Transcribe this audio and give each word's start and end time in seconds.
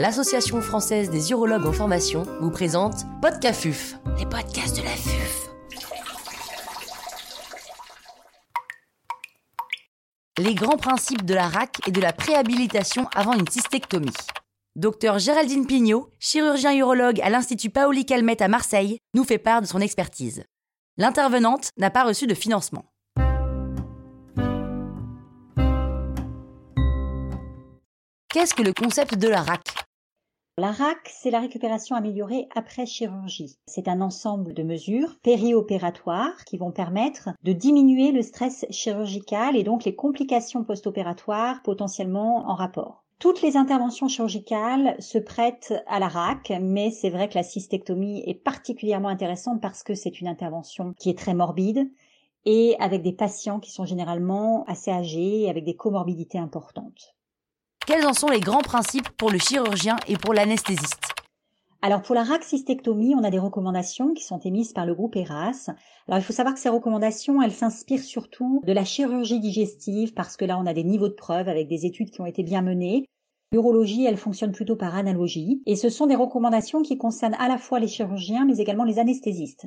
l'Association 0.00 0.62
française 0.62 1.10
des 1.10 1.30
urologues 1.30 1.66
en 1.66 1.74
formation 1.74 2.22
vous 2.40 2.50
présente 2.50 3.04
Podcafuf, 3.20 3.96
les 4.18 4.24
podcasts 4.24 4.78
de 4.78 4.82
la 4.82 4.88
FUF. 4.88 5.50
Les 10.38 10.54
grands 10.54 10.78
principes 10.78 11.26
de 11.26 11.34
la 11.34 11.46
RAC 11.46 11.86
et 11.86 11.90
de 11.90 12.00
la 12.00 12.14
préhabilitation 12.14 13.08
avant 13.14 13.34
une 13.34 13.46
cystectomie. 13.46 14.08
Docteur 14.74 15.18
Géraldine 15.18 15.66
Pignot, 15.66 16.08
chirurgien 16.18 16.74
urologue 16.74 17.20
à 17.20 17.28
l'Institut 17.28 17.68
Paoli 17.68 18.06
Calmette 18.06 18.40
à 18.40 18.48
Marseille, 18.48 19.00
nous 19.12 19.24
fait 19.24 19.36
part 19.36 19.60
de 19.60 19.66
son 19.66 19.82
expertise. 19.82 20.44
L'intervenante 20.96 21.72
n'a 21.76 21.90
pas 21.90 22.04
reçu 22.04 22.26
de 22.26 22.34
financement. 22.34 22.86
Qu'est-ce 28.32 28.54
que 28.54 28.62
le 28.62 28.72
concept 28.72 29.16
de 29.16 29.28
la 29.28 29.42
RAC 29.42 29.80
la 30.60 30.72
RAC, 30.72 31.08
c'est 31.10 31.30
la 31.30 31.40
récupération 31.40 31.96
améliorée 31.96 32.46
après 32.54 32.84
chirurgie. 32.84 33.56
C'est 33.66 33.88
un 33.88 34.02
ensemble 34.02 34.52
de 34.52 34.62
mesures 34.62 35.16
périopératoires 35.22 36.44
qui 36.44 36.58
vont 36.58 36.70
permettre 36.70 37.30
de 37.42 37.54
diminuer 37.54 38.12
le 38.12 38.20
stress 38.20 38.66
chirurgical 38.70 39.56
et 39.56 39.62
donc 39.62 39.84
les 39.84 39.94
complications 39.94 40.62
post-opératoires 40.62 41.62
potentiellement 41.62 42.50
en 42.50 42.54
rapport. 42.54 43.04
Toutes 43.18 43.40
les 43.40 43.56
interventions 43.56 44.08
chirurgicales 44.08 44.96
se 44.98 45.16
prêtent 45.16 45.72
à 45.86 45.98
la 45.98 46.08
RAC, 46.08 46.52
mais 46.60 46.90
c'est 46.90 47.10
vrai 47.10 47.30
que 47.30 47.36
la 47.36 47.42
cystectomie 47.42 48.22
est 48.26 48.34
particulièrement 48.34 49.08
intéressante 49.08 49.62
parce 49.62 49.82
que 49.82 49.94
c'est 49.94 50.20
une 50.20 50.28
intervention 50.28 50.92
qui 50.98 51.08
est 51.08 51.18
très 51.18 51.34
morbide 51.34 51.90
et 52.44 52.76
avec 52.80 53.00
des 53.00 53.12
patients 53.12 53.60
qui 53.60 53.70
sont 53.70 53.86
généralement 53.86 54.64
assez 54.66 54.90
âgés 54.90 55.42
et 55.42 55.50
avec 55.50 55.64
des 55.64 55.76
comorbidités 55.76 56.38
importantes. 56.38 57.14
Quels 57.86 58.06
en 58.06 58.12
sont 58.12 58.28
les 58.28 58.40
grands 58.40 58.62
principes 58.62 59.08
pour 59.16 59.30
le 59.30 59.38
chirurgien 59.38 59.96
et 60.06 60.16
pour 60.16 60.34
l'anesthésiste? 60.34 61.12
Alors 61.82 62.02
pour 62.02 62.14
la 62.14 62.24
raxistectomie, 62.24 63.14
on 63.14 63.24
a 63.24 63.30
des 63.30 63.38
recommandations 63.38 64.12
qui 64.12 64.22
sont 64.22 64.38
émises 64.40 64.72
par 64.72 64.84
le 64.84 64.94
groupe 64.94 65.16
ERAS. 65.16 65.70
Alors 66.06 66.18
il 66.18 66.22
faut 66.22 66.34
savoir 66.34 66.54
que 66.54 66.60
ces 66.60 66.68
recommandations, 66.68 67.40
elles 67.40 67.52
s'inspirent 67.52 68.04
surtout 68.04 68.60
de 68.66 68.72
la 68.72 68.84
chirurgie 68.84 69.40
digestive 69.40 70.12
parce 70.12 70.36
que 70.36 70.44
là 70.44 70.58
on 70.58 70.66
a 70.66 70.74
des 70.74 70.84
niveaux 70.84 71.08
de 71.08 71.14
preuve 71.14 71.48
avec 71.48 71.68
des 71.68 71.86
études 71.86 72.10
qui 72.10 72.20
ont 72.20 72.26
été 72.26 72.42
bien 72.42 72.60
menées. 72.60 73.06
L'urologie, 73.50 74.04
elle 74.04 74.18
fonctionne 74.18 74.52
plutôt 74.52 74.76
par 74.76 74.94
analogie 74.94 75.62
et 75.66 75.74
ce 75.74 75.88
sont 75.88 76.06
des 76.06 76.14
recommandations 76.14 76.82
qui 76.82 76.98
concernent 76.98 77.36
à 77.38 77.48
la 77.48 77.58
fois 77.58 77.80
les 77.80 77.88
chirurgiens 77.88 78.44
mais 78.44 78.58
également 78.58 78.84
les 78.84 78.98
anesthésistes. 78.98 79.66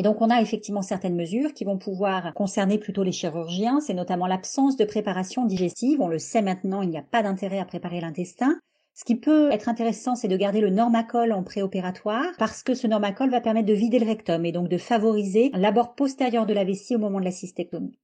Et 0.00 0.02
donc 0.02 0.22
on 0.22 0.30
a 0.30 0.40
effectivement 0.40 0.80
certaines 0.80 1.14
mesures 1.14 1.52
qui 1.52 1.64
vont 1.64 1.76
pouvoir 1.76 2.32
concerner 2.32 2.78
plutôt 2.78 3.02
les 3.02 3.12
chirurgiens, 3.12 3.80
c'est 3.80 3.92
notamment 3.92 4.26
l'absence 4.26 4.78
de 4.78 4.86
préparation 4.86 5.44
digestive. 5.44 6.00
On 6.00 6.08
le 6.08 6.18
sait 6.18 6.40
maintenant, 6.40 6.80
il 6.80 6.88
n'y 6.88 6.96
a 6.96 7.02
pas 7.02 7.22
d'intérêt 7.22 7.58
à 7.58 7.66
préparer 7.66 8.00
l'intestin. 8.00 8.58
Ce 8.94 9.04
qui 9.04 9.14
peut 9.14 9.52
être 9.52 9.68
intéressant, 9.68 10.14
c'est 10.14 10.26
de 10.26 10.38
garder 10.38 10.62
le 10.62 10.70
normacol 10.70 11.32
en 11.32 11.42
préopératoire 11.42 12.24
parce 12.38 12.62
que 12.62 12.72
ce 12.72 12.86
normacol 12.86 13.28
va 13.28 13.42
permettre 13.42 13.66
de 13.66 13.74
vider 13.74 13.98
le 13.98 14.06
rectum 14.06 14.46
et 14.46 14.52
donc 14.52 14.70
de 14.70 14.78
favoriser 14.78 15.50
l'abord 15.52 15.94
postérieur 15.94 16.46
de 16.46 16.54
la 16.54 16.64
vessie 16.64 16.96
au 16.96 16.98
moment 16.98 17.20
de 17.20 17.26
la 17.26 17.30
cystectomie. 17.30 17.98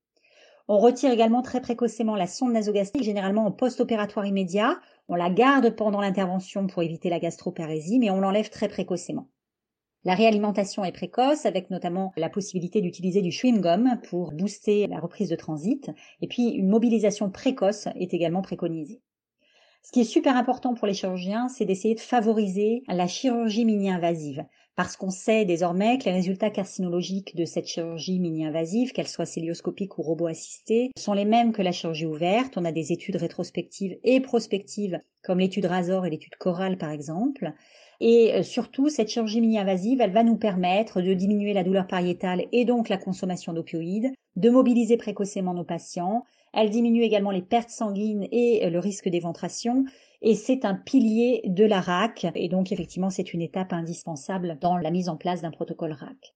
On 0.69 0.77
retire 0.77 1.11
également 1.11 1.41
très 1.41 1.63
précocement 1.63 2.15
la 2.15 2.27
sonde 2.27 2.53
nasogastrique, 2.53 3.05
généralement 3.05 3.47
en 3.47 3.53
post-opératoire 3.53 4.27
immédiat. 4.27 4.79
On 5.09 5.15
la 5.15 5.31
garde 5.31 5.71
pendant 5.71 6.03
l'intervention 6.03 6.67
pour 6.67 6.83
éviter 6.83 7.09
la 7.09 7.21
gastroparésie, 7.21 7.99
mais 7.99 8.11
on 8.11 8.21
l'enlève 8.21 8.51
très 8.51 8.69
précocement. 8.69 9.29
La 10.07 10.15
réalimentation 10.15 10.85
est 10.85 10.93
précoce 10.93 11.47
avec 11.47 11.69
notamment 11.69 12.13
la 12.17 12.29
possibilité 12.29 12.81
d'utiliser 12.81 13.23
du 13.23 13.31
chewing-gum 13.31 14.01
pour 14.09 14.31
booster 14.31 14.87
la 14.87 15.01
reprise 15.01 15.29
de 15.29 15.35
transit 15.35 15.91
et 16.21 16.29
puis 16.29 16.51
une 16.51 16.69
mobilisation 16.69 17.29
précoce 17.29 17.89
est 17.97 18.15
également 18.15 18.41
préconisée. 18.41 19.01
Ce 19.83 19.91
qui 19.91 20.03
est 20.03 20.05
super 20.05 20.37
important 20.37 20.75
pour 20.75 20.87
les 20.87 20.95
chirurgiens, 20.95 21.49
c'est 21.49 21.65
d'essayer 21.65 21.97
de 21.97 22.01
favoriser 22.01 22.85
la 22.87 23.09
chirurgie 23.09 23.65
mini-invasive 23.65 24.45
parce 24.77 24.97
qu'on 24.97 25.11
sait 25.11 25.45
désormais 25.45 25.99
que 25.99 26.05
les 26.05 26.13
résultats 26.13 26.51
carcinologiques 26.51 27.35
de 27.35 27.45
cette 27.45 27.67
chirurgie 27.67 28.21
mini-invasive, 28.21 28.93
qu'elle 28.93 29.09
soit 29.09 29.27
célioscopique 29.27 29.99
ou 29.99 30.03
robot-assistée, 30.03 30.93
sont 30.97 31.15
les 31.15 31.25
mêmes 31.25 31.53
que 31.53 31.63
la 31.63 31.73
chirurgie 31.73 32.07
ouverte. 32.07 32.57
On 32.57 32.65
a 32.65 32.71
des 32.71 32.93
études 32.93 33.17
rétrospectives 33.17 33.97
et 34.05 34.21
prospectives, 34.21 35.01
comme 35.25 35.41
l'étude 35.41 35.67
Razor 35.67 36.07
et 36.07 36.11
l'étude 36.11 36.37
Coral 36.37 36.79
par 36.79 36.91
exemple, 36.91 37.53
et 38.01 38.35
euh, 38.35 38.43
surtout, 38.43 38.89
cette 38.89 39.09
chirurgie 39.09 39.41
mini-invasive, 39.41 40.01
elle 40.01 40.13
va 40.13 40.23
nous 40.23 40.37
permettre 40.37 41.01
de 41.01 41.15
diminuer 41.15 41.53
la 41.53 41.65
douleur 41.65 41.87
pariétale 41.87 42.45
et 42.53 42.65
donc 42.65 42.89
la 42.89 42.99
consommation 42.99 43.53
d'opioïdes, 43.53 44.13
de 44.37 44.51
mobiliser 44.51 44.97
précocement 44.97 45.55
nos 45.55 45.65
patients. 45.65 46.25
Elle 46.53 46.71
diminue 46.71 47.03
également 47.03 47.31
les 47.31 47.43
pertes 47.43 47.71
sanguines 47.71 48.27
et 48.31 48.67
euh, 48.67 48.71
le 48.71 48.79
risque 48.79 49.09
d'éventration. 49.09 49.85
Et 50.23 50.35
c'est 50.35 50.65
un 50.65 50.75
pilier 50.75 51.43
de 51.47 51.65
la 51.65 51.81
RAC. 51.81 52.27
Et 52.35 52.49
donc, 52.49 52.73
effectivement, 52.73 53.11
c'est 53.11 53.33
une 53.33 53.43
étape 53.43 53.73
indispensable 53.73 54.59
dans 54.61 54.77
la 54.77 54.91
mise 54.91 55.09
en 55.09 55.17
place 55.17 55.43
d'un 55.43 55.51
protocole 55.51 55.93
RAC. 55.93 56.35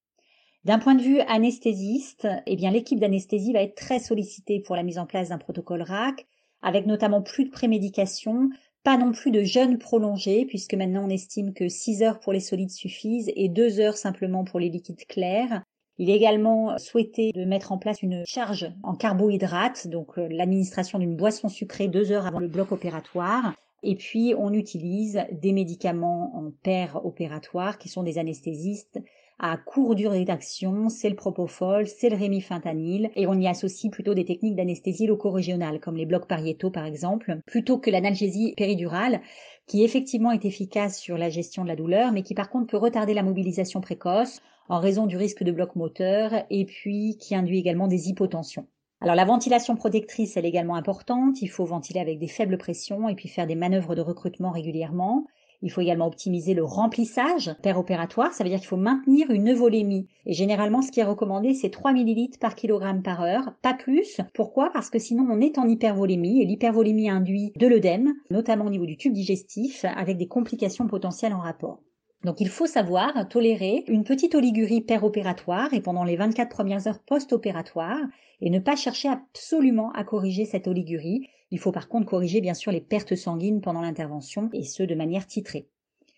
D'un 0.65 0.79
point 0.79 0.95
de 0.95 1.03
vue 1.03 1.21
anesthésiste, 1.21 2.29
eh 2.47 2.57
bien, 2.57 2.71
l'équipe 2.71 3.01
d'anesthésie 3.01 3.55
va 3.55 3.63
être 3.63 3.77
très 3.77 3.99
sollicitée 3.99 4.61
pour 4.61 4.77
la 4.77 4.83
mise 4.83 4.99
en 4.99 5.07
place 5.07 5.31
d'un 5.31 5.39
protocole 5.39 5.81
RAC, 5.81 6.27
avec 6.61 6.85
notamment 6.85 7.23
plus 7.23 7.47
de 7.47 7.51
prémédication, 7.51 8.51
pas 8.83 8.97
non 8.97 9.13
plus 9.13 9.31
de 9.31 9.43
jeûne 9.43 9.79
prolongé, 9.79 10.47
puisque 10.47 10.75
maintenant 10.75 11.05
on 11.07 11.11
estime 11.11 11.53
que 11.53 11.69
6 11.69 12.03
heures 12.03 12.21
pour 12.21 12.33
les 12.33 12.41
solides 12.41 12.71
suffisent 12.71 13.31
et 13.37 13.49
2 13.49 13.81
heures 13.81 13.97
simplement 13.97 14.45
pour 14.45 14.61
les 14.61 14.71
liquides 14.71 15.07
clairs. 15.07 15.63
Il 15.99 16.09
est 16.09 16.17
également 16.17 16.79
souhaité 16.79 17.31
de 17.33 17.45
mettre 17.45 17.73
en 17.73 17.79
place 17.79 18.03
une 18.03 18.25
charge 18.27 18.73
en 18.83 18.95
carbohydrates, 18.95 19.87
donc 19.87 20.19
euh, 20.19 20.29
l'administration 20.31 20.99
d'une 20.99 21.15
boisson 21.15 21.51
sucrée 21.51 21.89
deux 21.89 22.11
heures 22.11 22.27
avant 22.27 22.39
le 22.39 22.49
bloc 22.49 22.73
opératoire. 22.73 23.55
Et 23.83 23.97
puis 23.97 24.35
on 24.39 24.53
utilise 24.53 25.21
des 25.31 25.53
médicaments 25.53 26.35
en 26.35 26.51
paire 26.63 27.05
opératoire 27.05 27.77
qui 27.77 27.91
sont 27.91 28.03
des 28.03 28.19
anesthésistes 28.19 28.99
à 29.43 29.57
court 29.57 29.95
durée 29.95 30.27
d'action, 30.27 30.91
c'est 30.91 31.09
le 31.09 31.17
propofol, 31.17 31.87
c'est 31.87 32.11
le 32.11 32.17
rémifentanil, 32.17 33.11
et 33.17 33.27
on 33.27 33.33
y 33.33 33.49
associe 33.49 33.91
plutôt 33.91 34.13
des 34.13 34.27
techniques 34.27 34.55
d'anesthésie 34.55 35.07
loco-régionale, 35.07 35.81
comme 35.81 35.97
les 35.97 36.05
blocs 36.05 36.29
pariétaux 36.29 36.71
par 36.71 36.85
exemple, 36.85 37.39
plutôt 37.47 37.79
que 37.79 37.91
l'analgésie 37.91 38.53
péridurale, 38.55 39.23
qui 39.67 39.83
effectivement 39.83 40.31
est 40.31 40.45
efficace 40.45 41.01
sur 41.01 41.17
la 41.17 41.31
gestion 41.31 41.63
de 41.63 41.69
la 41.69 41.77
douleur, 41.77 42.13
mais 42.13 42.23
qui 42.23 42.35
par 42.35 42.51
contre 42.51 42.67
peut 42.67 42.77
retarder 42.77 43.15
la 43.15 43.23
mobilisation 43.23 43.81
précoce 43.81 44.43
en 44.69 44.79
raison 44.79 45.07
du 45.07 45.17
risque 45.17 45.43
de 45.43 45.53
bloc 45.53 45.75
moteur, 45.75 46.45
et 46.51 46.67
puis 46.67 47.17
qui 47.19 47.35
induit 47.35 47.59
également 47.59 47.89
des 47.89 48.11
hypotensions. 48.11 48.67
Alors 49.01 49.17
la 49.17 49.25
ventilation 49.25 49.75
protectrice, 49.75 50.37
elle 50.37 50.45
est 50.45 50.51
également 50.51 50.77
importante. 50.77 51.41
Il 51.41 51.49
faut 51.49 51.65
ventiler 51.65 52.01
avec 52.01 52.19
des 52.19 52.29
faibles 52.29 52.59
pressions 52.59 53.09
et 53.09 53.15
puis 53.15 53.29
faire 53.29 53.47
des 53.47 53.55
manœuvres 53.55 53.95
de 53.95 54.03
recrutement 54.03 54.51
régulièrement. 54.51 55.25
Il 55.63 55.71
faut 55.71 55.81
également 55.81 56.07
optimiser 56.07 56.55
le 56.55 56.65
remplissage 56.65 57.55
opératoire, 57.77 58.33
ça 58.33 58.45
veut 58.45 58.51
dire 58.51 58.59
qu'il 58.59 58.69
faut 58.69 58.77
maintenir 58.77 59.31
une 59.31 59.53
volémie. 59.53 60.09
Et 60.27 60.33
généralement, 60.33 60.83
ce 60.83 60.91
qui 60.91 61.01
est 61.01 61.05
recommandé, 61.05 61.55
c'est 61.55 61.71
3 61.71 61.93
ml 61.93 62.39
par 62.39 62.55
kilogramme 62.55 63.03
par 63.03 63.23
heure, 63.23 63.55
pas 63.63 63.75
plus. 63.75 64.21
Pourquoi? 64.35 64.71
Parce 64.73 64.91
que 64.91 64.99
sinon, 64.99 65.27
on 65.31 65.41
est 65.41 65.59
en 65.59 65.69
hypervolémie, 65.69 66.43
et 66.43 66.47
l'hypervolémie 66.47 67.11
induit 67.11 67.53
de 67.57 67.67
l'œdème, 67.67 68.15
notamment 68.31 68.67
au 68.67 68.71
niveau 68.71 68.87
du 68.87 68.97
tube 68.97 69.13
digestif, 69.13 69.85
avec 69.85 70.17
des 70.17 70.29
complications 70.29 70.87
potentielles 70.87 71.35
en 71.35 71.41
rapport. 71.41 71.81
Donc 72.25 72.41
il 72.41 72.49
faut 72.49 72.67
savoir 72.67 73.29
tolérer 73.29 73.85
une 73.89 74.05
petite 74.05 74.35
oligurie 74.35 74.83
péropératoire 74.83 75.73
et 75.73 75.81
pendant 75.81 76.05
les 76.05 76.17
24 76.17 76.51
premières 76.51 76.87
heures 76.87 76.99
post-opératoires 76.99 78.07
et 78.43 78.51
ne 78.51 78.59
pas 78.59 78.77
chercher 78.77 79.09
absolument 79.09 79.91
à 79.93 80.05
corriger 80.05 80.45
cette 80.45 80.69
oligurie. 80.69 81.29
Il 81.51 81.59
faut 81.59 81.73
par 81.73 81.89
contre 81.89 82.07
corriger 82.07 82.41
bien 82.41 82.55
sûr 82.55 82.73
les 82.73 82.81
pertes 82.81 83.17
sanguines 83.17 83.63
pendant 83.63 83.81
l'intervention 83.81 84.51
et 84.53 84.65
ce 84.65 84.83
de 84.83 84.95
manière 84.95 85.27
titrée. 85.27 85.67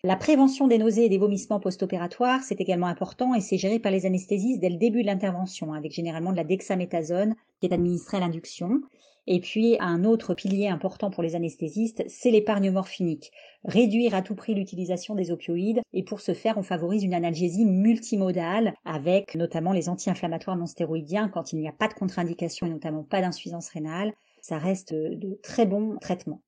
La 0.03 0.17
prévention 0.17 0.67
des 0.67 0.77
nausées 0.77 1.05
et 1.05 1.09
des 1.09 1.17
vomissements 1.17 1.61
post-opératoires, 1.61 2.43
c'est 2.43 2.59
également 2.59 2.87
important 2.87 3.33
et 3.33 3.39
c'est 3.39 3.57
géré 3.57 3.79
par 3.79 3.89
les 3.89 4.05
anesthésistes 4.05 4.59
dès 4.59 4.69
le 4.69 4.75
début 4.75 5.01
de 5.01 5.07
l'intervention, 5.07 5.71
avec 5.71 5.93
généralement 5.93 6.33
de 6.33 6.37
la 6.37 6.43
dexaméthasone 6.43 7.35
qui 7.61 7.67
est 7.67 7.73
administrée 7.73 8.17
à 8.17 8.19
l'induction. 8.19 8.81
Et 9.25 9.39
puis, 9.39 9.77
un 9.79 10.03
autre 10.03 10.33
pilier 10.33 10.67
important 10.67 11.09
pour 11.09 11.23
les 11.23 11.35
anesthésistes, 11.35 12.03
c'est 12.07 12.31
l'épargne 12.31 12.71
morphinique. 12.71 13.31
Réduire 13.63 14.15
à 14.15 14.21
tout 14.21 14.35
prix 14.35 14.53
l'utilisation 14.53 15.15
des 15.15 15.31
opioïdes. 15.31 15.81
Et 15.93 16.03
pour 16.03 16.19
ce 16.19 16.33
faire, 16.33 16.57
on 16.57 16.63
favorise 16.63 17.03
une 17.03 17.13
analgésie 17.13 17.65
multimodale 17.65 18.73
avec 18.83 19.35
notamment 19.35 19.71
les 19.71 19.87
anti-inflammatoires 19.87 20.57
non 20.57 20.65
stéroïdiens 20.65 21.29
quand 21.29 21.53
il 21.53 21.59
n'y 21.59 21.69
a 21.69 21.73
pas 21.73 21.87
de 21.87 21.93
contre-indication 21.93 22.67
et 22.67 22.71
notamment 22.71 23.03
pas 23.03 23.21
d'insuffisance 23.21 23.69
rénale. 23.69 24.13
Ça 24.41 24.57
reste 24.57 24.93
de 24.93 25.39
très 25.41 25.65
bons 25.65 25.95
traitements. 26.01 26.41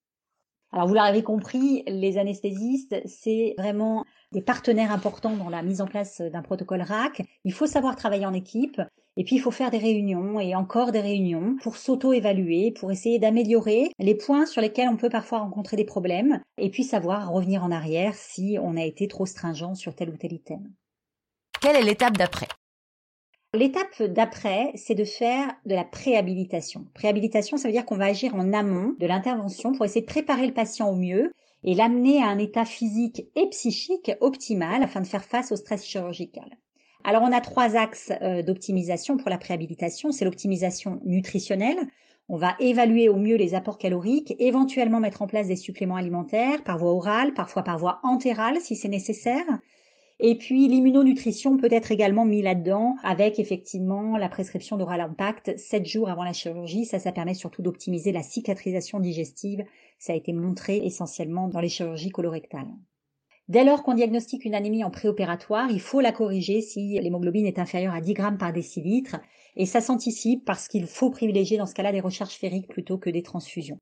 Alors 0.73 0.89
vous 0.89 0.93
l'avez 0.93 1.23
compris, 1.23 1.83
les 1.87 2.17
anesthésistes, 2.17 2.97
c'est 3.05 3.55
vraiment 3.57 4.03
des 4.33 4.41
partenaires 4.41 4.91
importants 4.91 5.37
dans 5.37 5.47
la 5.47 5.61
mise 5.61 5.79
en 5.79 5.85
place 5.85 6.19
d'un 6.19 6.41
protocole 6.41 6.81
RAC. 6.81 7.21
Il 7.45 7.53
faut 7.53 7.67
savoir 7.67 7.95
travailler 7.95 8.25
en 8.25 8.33
équipe 8.33 8.81
et 9.17 9.23
puis 9.23 9.35
il 9.35 9.39
faut 9.39 9.51
faire 9.51 9.71
des 9.71 9.77
réunions 9.77 10.39
et 10.39 10.55
encore 10.55 10.91
des 10.91 11.01
réunions 11.01 11.55
pour 11.61 11.77
s'auto-évaluer, 11.77 12.71
pour 12.71 12.91
essayer 12.91 13.19
d'améliorer 13.19 13.89
les 13.99 14.15
points 14.15 14.45
sur 14.45 14.61
lesquels 14.61 14.89
on 14.89 14.97
peut 14.97 15.09
parfois 15.09 15.39
rencontrer 15.39 15.77
des 15.77 15.85
problèmes 15.85 16.41
et 16.57 16.69
puis 16.69 16.83
savoir 16.83 17.31
revenir 17.31 17.63
en 17.63 17.71
arrière 17.71 18.15
si 18.15 18.57
on 18.61 18.77
a 18.77 18.83
été 18.83 19.07
trop 19.07 19.25
stringent 19.25 19.75
sur 19.75 19.95
tel 19.95 20.09
ou 20.09 20.17
tel 20.17 20.33
item. 20.33 20.71
Quelle 21.61 21.77
est 21.77 21.83
l'étape 21.83 22.17
d'après? 22.17 22.47
L'étape 23.53 24.03
d'après, 24.03 24.73
c'est 24.75 24.95
de 24.95 25.05
faire 25.05 25.49
de 25.65 25.75
la 25.75 25.85
préhabilitation. 25.85 26.87
Préhabilitation, 26.93 27.55
ça 27.55 27.69
veut 27.69 27.73
dire 27.73 27.85
qu'on 27.85 27.95
va 27.95 28.07
agir 28.07 28.35
en 28.35 28.51
amont 28.51 28.95
de 28.99 29.07
l'intervention 29.07 29.71
pour 29.71 29.85
essayer 29.85 30.01
de 30.01 30.05
préparer 30.05 30.45
le 30.45 30.53
patient 30.53 30.89
au 30.89 30.95
mieux 30.95 31.31
et 31.63 31.73
l'amener 31.73 32.21
à 32.21 32.27
un 32.27 32.37
état 32.37 32.65
physique 32.65 33.23
et 33.35 33.47
psychique 33.49 34.11
optimal 34.19 34.83
afin 34.83 34.99
de 34.99 35.07
faire 35.07 35.23
face 35.23 35.53
au 35.53 35.55
stress 35.55 35.85
chirurgical. 35.85 36.49
Alors 37.07 37.21
on 37.21 37.31
a 37.31 37.39
trois 37.39 37.75
axes 37.75 38.11
euh, 38.23 38.41
d'optimisation 38.41 39.15
pour 39.15 39.29
la 39.29 39.37
préhabilitation. 39.37 40.11
C'est 40.11 40.25
l'optimisation 40.25 40.99
nutritionnelle. 41.05 41.77
On 42.29 42.35
va 42.35 42.55
évaluer 42.59 43.09
au 43.09 43.17
mieux 43.17 43.35
les 43.35 43.53
apports 43.53 43.77
caloriques, 43.77 44.33
éventuellement 44.39 44.99
mettre 44.99 45.21
en 45.21 45.27
place 45.27 45.47
des 45.47 45.55
suppléments 45.55 45.97
alimentaires 45.97 46.63
par 46.63 46.79
voie 46.79 46.93
orale, 46.93 47.35
parfois 47.35 47.61
par 47.61 47.77
voie 47.77 47.99
entérale 48.01 48.59
si 48.59 48.75
c'est 48.75 48.87
nécessaire. 48.87 49.45
Et 50.19 50.35
puis 50.35 50.67
l'immunonutrition 50.67 51.57
peut 51.57 51.69
être 51.69 51.91
également 51.91 52.25
mis 52.25 52.41
là-dedans 52.41 52.95
avec 53.03 53.37
effectivement 53.37 54.17
la 54.17 54.27
prescription 54.27 54.75
d'oral 54.75 55.01
impact 55.01 55.59
7 55.59 55.85
jours 55.85 56.09
avant 56.09 56.23
la 56.23 56.33
chirurgie. 56.33 56.85
Ça, 56.85 56.97
ça 56.97 57.11
permet 57.11 57.35
surtout 57.35 57.61
d'optimiser 57.61 58.13
la 58.13 58.23
cicatrisation 58.23 58.99
digestive. 58.99 59.63
Ça 59.99 60.13
a 60.13 60.15
été 60.15 60.33
montré 60.33 60.77
essentiellement 60.77 61.49
dans 61.49 61.59
les 61.59 61.69
chirurgies 61.69 62.09
colorectales. 62.09 62.73
Dès 63.47 63.63
lors 63.63 63.83
qu'on 63.83 63.93
diagnostique 63.93 64.43
une 64.43 64.55
anémie 64.55 64.83
en 64.83 64.89
préopératoire, 64.89 65.69
il 65.69 65.79
faut 65.79 66.01
la 66.01 66.11
corriger 66.11 66.61
si 66.61 66.99
l'hémoglobine 66.99 67.45
est 67.45 67.59
inférieure 67.59 67.93
à 67.93 68.01
10 68.01 68.13
grammes 68.13 68.37
par 68.39 68.51
décilitre. 68.51 69.17
Et 69.55 69.67
ça 69.67 69.81
s'anticipe 69.81 70.43
parce 70.45 70.67
qu'il 70.67 70.87
faut 70.87 71.11
privilégier 71.11 71.57
dans 71.57 71.67
ce 71.67 71.75
cas-là 71.75 71.91
des 71.91 72.01
recherches 72.01 72.37
fériques 72.37 72.67
plutôt 72.67 72.97
que 72.97 73.09
des 73.11 73.21
transfusions. 73.21 73.79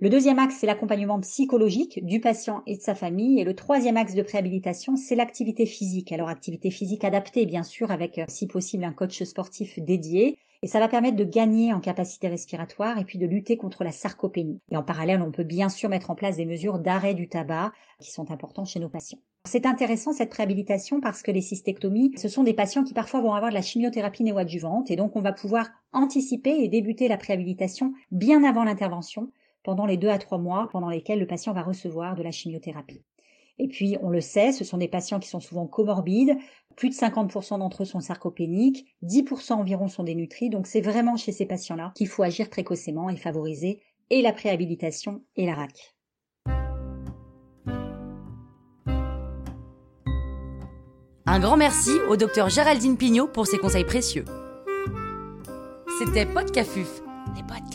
Le 0.00 0.08
deuxième 0.08 0.38
axe, 0.38 0.56
c'est 0.58 0.66
l'accompagnement 0.66 1.20
psychologique 1.20 2.04
du 2.04 2.20
patient 2.20 2.62
et 2.66 2.76
de 2.76 2.80
sa 2.80 2.94
famille. 2.94 3.40
Et 3.40 3.44
le 3.44 3.54
troisième 3.54 3.96
axe 3.96 4.14
de 4.14 4.22
préhabilitation, 4.22 4.96
c'est 4.96 5.16
l'activité 5.16 5.66
physique. 5.66 6.12
Alors, 6.12 6.28
activité 6.28 6.70
physique 6.70 7.04
adaptée, 7.04 7.46
bien 7.46 7.64
sûr, 7.64 7.90
avec, 7.90 8.18
euh, 8.18 8.24
si 8.28 8.46
possible, 8.46 8.84
un 8.84 8.92
coach 8.92 9.22
sportif 9.24 9.78
dédié. 9.80 10.38
Et 10.62 10.66
ça 10.66 10.80
va 10.80 10.88
permettre 10.88 11.16
de 11.16 11.24
gagner 11.24 11.72
en 11.72 11.78
capacité 11.78 12.26
respiratoire 12.26 12.98
et 12.98 13.04
puis 13.04 13.18
de 13.18 13.26
lutter 13.26 13.56
contre 13.56 13.84
la 13.84 13.92
sarcopénie. 13.92 14.60
Et 14.72 14.76
en 14.76 14.82
parallèle, 14.82 15.22
on 15.22 15.30
peut 15.30 15.44
bien 15.44 15.68
sûr 15.68 15.88
mettre 15.88 16.10
en 16.10 16.16
place 16.16 16.36
des 16.36 16.46
mesures 16.46 16.80
d'arrêt 16.80 17.14
du 17.14 17.28
tabac 17.28 17.72
qui 18.00 18.10
sont 18.10 18.32
importantes 18.32 18.66
chez 18.66 18.80
nos 18.80 18.88
patients. 18.88 19.20
C'est 19.44 19.66
intéressant 19.66 20.12
cette 20.12 20.30
préhabilitation 20.30 21.00
parce 21.00 21.22
que 21.22 21.30
les 21.30 21.42
cystectomies, 21.42 22.12
ce 22.16 22.28
sont 22.28 22.42
des 22.42 22.54
patients 22.54 22.82
qui 22.82 22.92
parfois 22.92 23.20
vont 23.20 23.34
avoir 23.34 23.50
de 23.50 23.54
la 23.54 23.62
chimiothérapie 23.62 24.24
néoadjuvante 24.24 24.90
et 24.90 24.96
donc 24.96 25.14
on 25.14 25.22
va 25.22 25.32
pouvoir 25.32 25.68
anticiper 25.92 26.50
et 26.50 26.68
débuter 26.68 27.06
la 27.06 27.16
préhabilitation 27.16 27.94
bien 28.10 28.42
avant 28.42 28.64
l'intervention 28.64 29.30
pendant 29.62 29.86
les 29.86 29.96
deux 29.96 30.08
à 30.08 30.18
trois 30.18 30.38
mois 30.38 30.68
pendant 30.72 30.90
lesquels 30.90 31.20
le 31.20 31.26
patient 31.26 31.52
va 31.52 31.62
recevoir 31.62 32.16
de 32.16 32.22
la 32.22 32.32
chimiothérapie. 32.32 33.02
Et 33.58 33.68
puis, 33.68 33.96
on 34.02 34.10
le 34.10 34.20
sait, 34.20 34.52
ce 34.52 34.64
sont 34.64 34.78
des 34.78 34.88
patients 34.88 35.18
qui 35.18 35.28
sont 35.28 35.40
souvent 35.40 35.66
comorbides. 35.66 36.36
Plus 36.76 36.90
de 36.90 36.94
50% 36.94 37.58
d'entre 37.58 37.82
eux 37.82 37.86
sont 37.86 38.00
sarcopéniques, 38.00 38.86
10% 39.02 39.54
environ 39.54 39.88
sont 39.88 40.04
dénutris. 40.04 40.48
Donc, 40.48 40.66
c'est 40.66 40.80
vraiment 40.80 41.16
chez 41.16 41.32
ces 41.32 41.46
patients-là 41.46 41.92
qu'il 41.96 42.06
faut 42.06 42.22
agir 42.22 42.48
précocement 42.50 43.10
et 43.10 43.16
favoriser 43.16 43.80
et 44.10 44.22
la 44.22 44.32
préhabilitation 44.32 45.22
et 45.36 45.44
la 45.44 45.54
RAC. 45.54 45.94
Un 51.30 51.40
grand 51.40 51.58
merci 51.58 51.90
au 52.08 52.16
docteur 52.16 52.48
Géraldine 52.48 52.96
Pignot 52.96 53.28
pour 53.28 53.46
ses 53.46 53.58
conseils 53.58 53.84
précieux. 53.84 54.24
C'était 55.98 56.24
Podcafuf, 56.24 57.02
les 57.36 57.42
potes. 57.42 57.67